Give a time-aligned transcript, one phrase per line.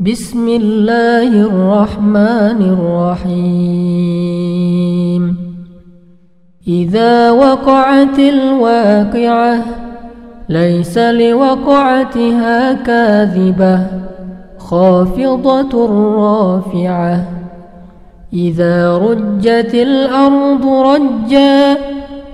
[0.00, 2.60] بسم الله الرحمن
[3.26, 4.42] الرحيم.
[6.68, 9.64] إذا وقعت الواقعة
[10.48, 13.80] ليس لوقعتها كاذبة
[14.58, 15.72] خافضة
[16.14, 17.24] رافعة.
[18.32, 21.76] إذا رجت الأرض رجا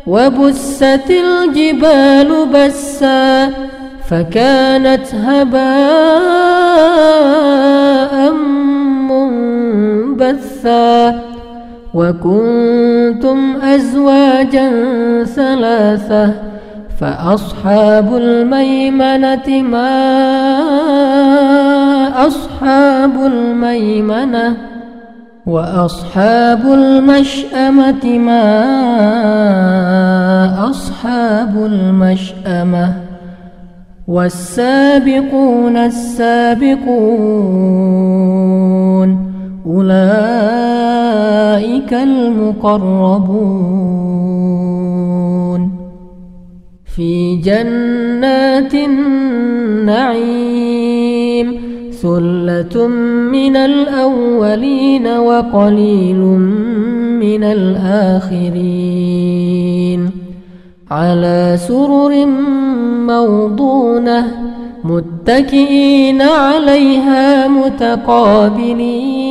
[0.06, 3.48] وبست الجبال بسا
[4.08, 6.54] فكانت هباء
[10.14, 11.20] منبثا
[11.94, 14.70] وكنتم أزواجا
[15.24, 16.34] ثلاثة
[17.00, 19.94] فأصحاب الميمنة ما
[22.26, 24.56] أصحاب الميمنة
[25.46, 28.44] وأصحاب المشأمة ما
[30.70, 33.03] أصحاب المشأمة
[34.08, 36.84] والسابقون السابقون
[39.66, 39.94] أولئك
[41.94, 43.74] المقربون
[46.96, 50.44] في جنات النعيم
[51.92, 52.86] ثلة
[53.32, 56.16] من الأولين وقليل
[57.20, 59.04] من الآخرين
[60.90, 62.26] على سرر
[63.06, 64.26] موضونة
[64.84, 69.24] متكئين عليها متقابلين.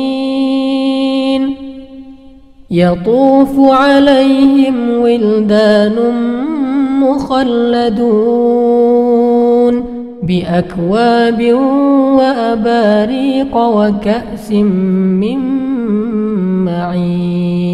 [2.70, 5.96] يطوف عليهم ولدان
[7.00, 8.24] مخلدون
[10.22, 11.52] بأكواب
[12.16, 15.38] وأباريق وكأس من
[16.64, 17.73] معين.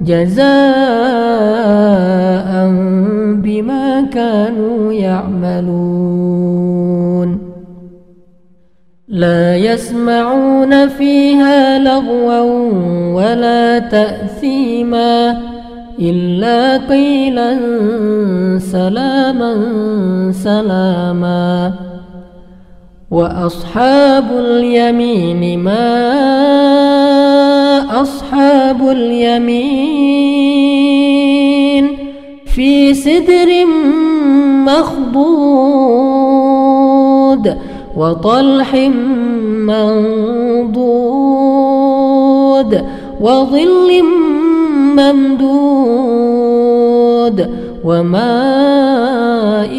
[0.00, 0.50] جزاء
[3.34, 6.30] بما كانوا يعملون.
[9.08, 12.40] لا يسمعون فيها لغوا
[13.14, 15.40] ولا تأثيما
[15.98, 17.58] إلا قيلا
[18.58, 19.52] سلاما
[20.32, 21.72] سلاما.
[23.10, 26.49] وأصحاب اليمين ما
[28.02, 30.00] أصحاب اليمين
[32.46, 33.66] في سدر
[34.66, 35.60] مخضود
[37.96, 38.74] وطلح
[39.68, 41.10] منضود
[43.20, 44.02] وظل
[44.96, 45.90] ممدود
[47.84, 49.72] وماء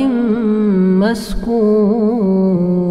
[1.01, 2.91] مسكوب.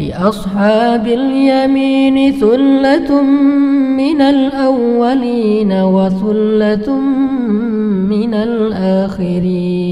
[0.00, 3.22] لأصحاب اليمين ثلة
[4.00, 6.92] من الأولين وثلة
[8.08, 9.88] من الآخرين.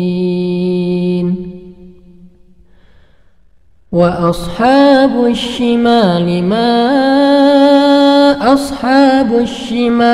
[3.93, 6.66] وأصحاب الشمال ما
[8.53, 10.06] أصحاب الشمال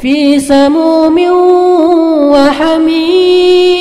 [0.00, 1.16] في سموم
[2.32, 3.71] وحميم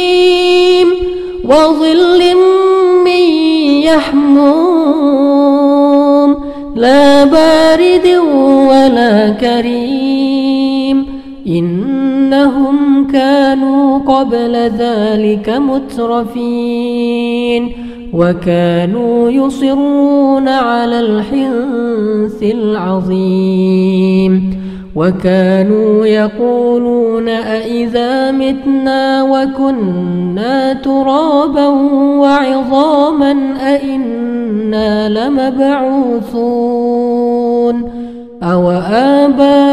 [4.01, 5.71] يحموم
[6.75, 8.07] لا بارد
[8.69, 11.06] ولا كريم.
[11.48, 16.92] إنهم كانوا قبل ذلك مترفين.
[18.13, 24.00] وكانوا يصرون على الحنث العظيم.
[24.96, 31.68] وكانوا يقولون أئذا متنا وكنا ترابا
[32.18, 33.32] وعظاما
[33.68, 36.42] أئنا لمبعوثون
[38.44, 39.68] أو آباؤنا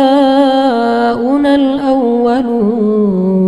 [1.55, 3.48] الأولون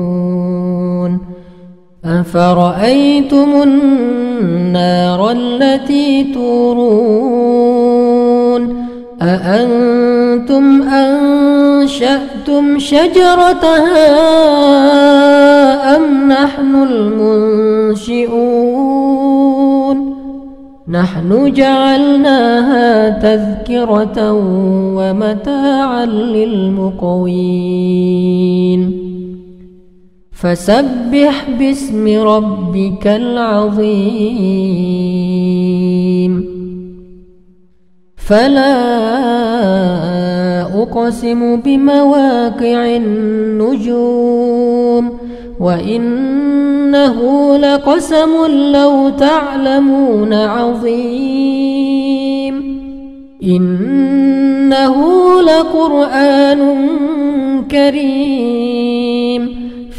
[2.05, 7.61] أفرأيتم النار التي تورون
[9.21, 14.07] أأنتم أنشأتم شجرتها
[15.95, 16.75] أم نحن
[17.93, 18.51] المنشئون
[20.87, 24.31] نحن جعلناها تذكرة
[24.95, 27.41] ومتاعا للمقوين
[30.41, 33.91] فسبح باسم ربك العظيم.
[38.17, 38.71] فلا
[40.81, 44.37] أقسم بمواقع النجوم
[45.59, 47.17] وإنه
[47.57, 51.71] لقسم لو تعلمون عظيم.
[53.43, 54.95] إنه
[55.41, 56.61] لقرآن
[57.71, 58.90] كريم.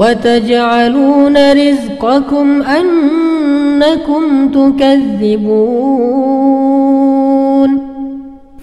[0.00, 5.90] وتجعلون رزقكم أنكم تكذبون.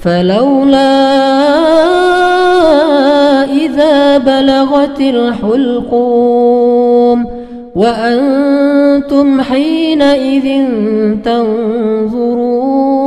[0.01, 0.93] فلولا
[3.43, 6.39] إذا بلغت الحلقوم
[7.75, 10.47] وأنتم حينئذ
[11.25, 13.06] تنظرون.